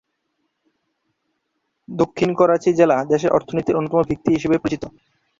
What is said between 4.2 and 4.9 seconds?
হিসেবে পরিচিত।